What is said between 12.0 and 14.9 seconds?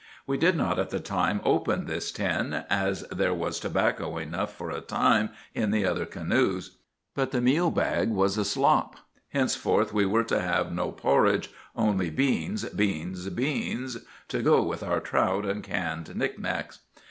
beans, beans, beans, to go with